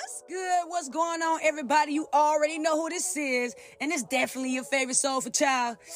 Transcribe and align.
What's 0.00 0.22
good? 0.28 0.62
What's 0.68 0.88
going 0.88 1.20
on, 1.20 1.40
everybody? 1.42 1.92
You 1.92 2.06
already 2.14 2.58
know 2.58 2.80
who 2.80 2.88
this 2.88 3.14
is, 3.18 3.54
and 3.82 3.92
it's 3.92 4.02
definitely 4.02 4.54
your 4.54 4.64
favorite 4.64 4.96
soulful 4.96 5.30
child. 5.30 5.76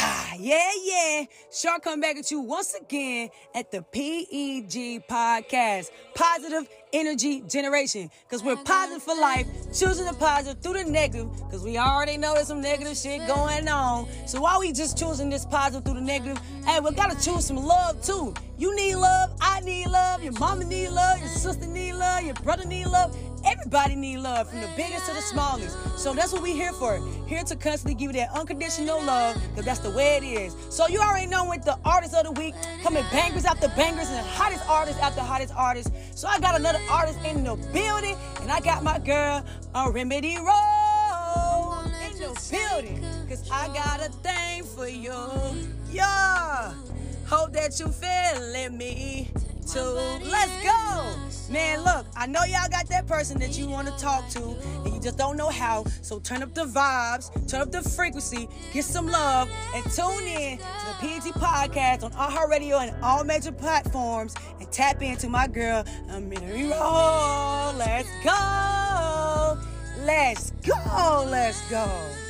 Ah, 0.00 0.34
yeah, 0.38 0.70
yeah. 0.84 1.24
Shark 1.50 1.82
come 1.82 2.00
back 2.00 2.16
at 2.18 2.30
you 2.30 2.38
once 2.38 2.72
again 2.74 3.30
at 3.52 3.72
the 3.72 3.82
PEG 3.82 5.02
podcast, 5.08 5.90
Positive 6.14 6.68
Energy 6.92 7.40
Generation. 7.48 8.08
Because 8.22 8.44
we're 8.44 8.54
positive 8.62 9.02
for 9.02 9.16
life, 9.16 9.48
choosing 9.74 10.06
the 10.06 10.12
positive 10.12 10.62
through 10.62 10.84
the 10.84 10.88
negative, 10.88 11.28
because 11.38 11.64
we 11.64 11.78
already 11.78 12.16
know 12.16 12.34
there's 12.34 12.46
some 12.46 12.60
negative 12.60 12.96
shit 12.96 13.26
going 13.26 13.66
on. 13.66 14.06
So 14.28 14.40
why 14.40 14.56
we 14.58 14.70
just 14.70 14.96
choosing 14.96 15.30
this 15.30 15.44
positive 15.44 15.84
through 15.84 15.94
the 15.94 16.00
negative? 16.00 16.40
Hey, 16.64 16.78
we 16.78 16.92
gotta 16.92 17.20
choose 17.20 17.46
some 17.46 17.56
love 17.56 18.00
too. 18.00 18.34
You 18.56 18.76
need 18.76 18.96
love, 18.96 19.30
I 19.40 19.60
need 19.60 19.88
love, 19.88 20.22
your 20.22 20.32
mama 20.34 20.64
need 20.64 20.90
love, 20.90 21.18
your 21.18 21.28
sister 21.28 21.66
need 21.66 21.94
love, 21.94 22.22
your 22.22 22.34
brother 22.34 22.66
need 22.66 22.86
love. 22.86 23.16
Everybody 23.60 23.96
need 23.96 24.18
love, 24.18 24.48
from 24.48 24.60
the 24.60 24.68
biggest 24.76 25.06
to 25.06 25.14
the 25.14 25.20
smallest. 25.20 25.76
So 25.98 26.14
that's 26.14 26.32
what 26.32 26.42
we 26.42 26.52
here 26.52 26.72
for. 26.72 27.00
Here 27.26 27.42
to 27.42 27.56
constantly 27.56 27.94
give 27.94 28.14
you 28.14 28.20
that 28.20 28.30
unconditional 28.30 29.02
love, 29.02 29.36
because 29.50 29.64
that's 29.64 29.80
the 29.80 29.90
way 29.90 30.16
it 30.16 30.22
is. 30.22 30.56
So 30.70 30.86
you 30.86 31.00
already 31.00 31.26
know 31.26 31.48
with 31.48 31.64
the 31.64 31.76
artist 31.84 32.14
of 32.14 32.24
the 32.24 32.32
week, 32.40 32.54
coming 32.82 33.04
bangers 33.10 33.44
after 33.44 33.68
bangers 33.68 34.08
and 34.10 34.24
hottest 34.26 34.66
artists 34.68 35.00
after 35.02 35.20
hottest 35.20 35.52
artists. 35.56 35.90
So 36.14 36.28
I 36.28 36.38
got 36.38 36.54
another 36.58 36.78
artist 36.88 37.18
in 37.24 37.42
the 37.42 37.56
building, 37.72 38.16
and 38.40 38.50
I 38.50 38.60
got 38.60 38.84
my 38.84 39.00
girl, 39.00 39.44
a 39.74 39.90
Remedy 39.90 40.36
Roll, 40.36 41.82
in 42.06 42.18
the 42.18 42.48
building. 42.50 43.04
Cause 43.28 43.50
I 43.50 43.66
got 43.74 44.00
a 44.00 44.10
thing 44.22 44.62
for 44.62 44.88
you. 44.88 45.14
Yeah. 45.90 46.72
Hope 47.26 47.52
that 47.52 47.78
you 47.80 47.88
feeling 47.88 48.78
me 48.78 49.30
too. 49.66 49.80
Let's 50.24 50.62
go. 50.62 50.77
Man, 51.50 51.82
look, 51.82 52.04
I 52.14 52.26
know 52.26 52.44
y'all 52.44 52.68
got 52.70 52.88
that 52.88 53.06
person 53.06 53.38
that 53.38 53.56
you 53.58 53.66
want 53.66 53.88
to 53.88 53.94
talk 53.96 54.28
to 54.30 54.42
and 54.84 54.94
you 54.94 55.00
just 55.00 55.16
don't 55.16 55.36
know 55.36 55.48
how. 55.48 55.84
So 56.02 56.18
turn 56.18 56.42
up 56.42 56.52
the 56.52 56.66
vibes, 56.66 57.30
turn 57.48 57.62
up 57.62 57.72
the 57.72 57.82
frequency, 57.82 58.48
get 58.72 58.84
some 58.84 59.06
love, 59.06 59.50
and 59.74 59.84
tune 59.92 60.24
in 60.24 60.58
to 60.58 60.64
the 60.64 60.92
PNT 61.00 61.32
podcast 61.32 62.04
on 62.04 62.12
iHeartRadio 62.12 62.86
and 62.86 63.02
all 63.02 63.24
major 63.24 63.52
platforms 63.52 64.34
and 64.60 64.70
tap 64.70 65.02
into 65.02 65.28
my 65.30 65.46
girl, 65.46 65.84
Amiri 66.10 66.70
Roll. 66.70 67.74
Let's 67.78 68.08
go. 68.22 69.58
Let's 70.04 70.50
go. 70.50 71.26
Let's 71.30 71.70
go. 71.70 72.27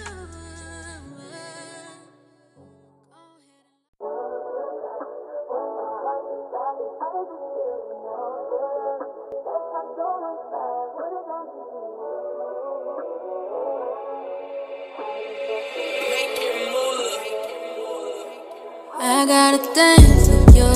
I 19.01 19.25
got 19.27 19.55
a 19.55 19.59
thing 19.59 20.05
for 20.27 20.43
you. 20.57 20.73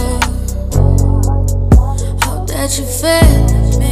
Hope 2.23 2.47
that 2.47 2.78
you 2.78 2.84
feel 2.87 3.81
me 3.81 3.92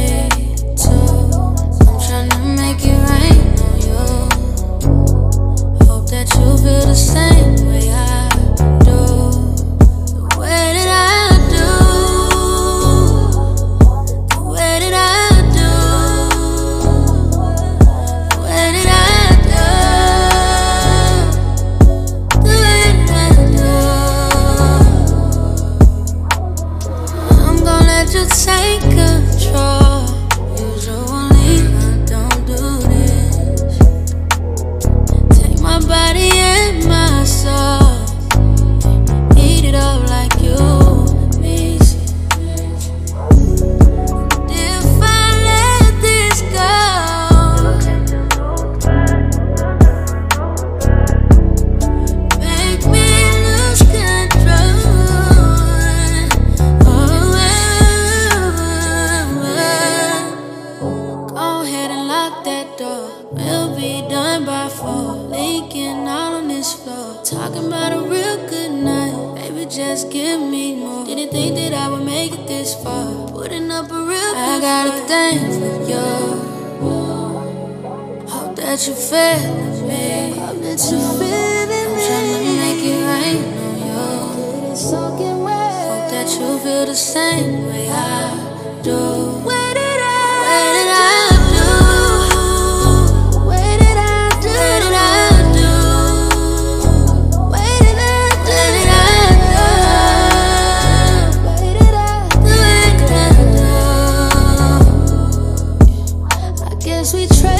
Talking 67.31 67.67
about 67.67 67.93
a 67.93 68.01
real 68.01 68.45
good 68.49 68.71
night. 68.71 69.35
Baby, 69.35 69.65
just 69.65 70.11
give 70.11 70.41
me 70.41 70.75
more. 70.75 71.05
Didn't 71.05 71.31
think 71.31 71.55
that 71.55 71.73
I 71.73 71.87
would 71.89 72.03
make 72.03 72.33
it 72.33 72.45
this 72.45 72.75
far. 72.83 73.25
Putting 73.31 73.71
up 73.71 73.89
a 73.89 74.03
real 74.03 74.35
I 74.35 74.59
got 74.59 74.87
a 74.87 74.91
thing 75.07 75.39
for 75.57 75.79
you. 75.89 76.09
Hope 78.27 78.55
that 78.57 78.85
you 78.85 78.93
feel 78.93 79.87
me. 79.87 80.35
Hope 80.37 80.61
that 80.61 80.81
you 80.91 80.99
feel 81.19 81.67
me. 81.71 81.79
I'm 81.79 81.95
tryna 82.03 82.39
make 82.59 82.83
it 82.83 82.99
rain 83.07 83.43
on 83.63 83.79
you. 83.79 84.03
Hope 84.91 86.11
that 86.11 86.27
you 86.37 86.59
feel 86.59 86.85
the 86.85 86.95
same 86.95 87.65
way 87.67 87.87
I 87.89 88.30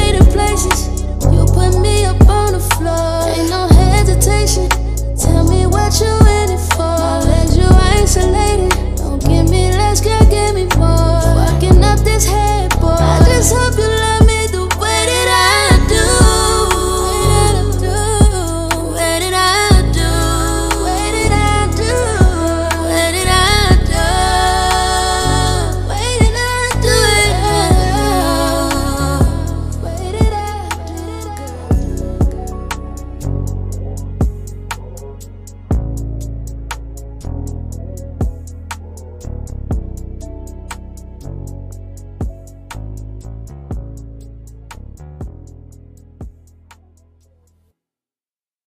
guess 0.09 0.33
places. 0.33 1.03
You 1.31 1.45
put 1.45 1.79
me 1.79 2.05
up 2.05 2.21
on 2.27 2.53
the 2.53 2.59
floor. 2.75 3.29
Ain't 3.29 3.49
no 3.49 3.67
hesitation. 3.67 4.67
Tell 5.15 5.43
me 5.47 5.65
what 5.65 5.99
you 5.99 6.21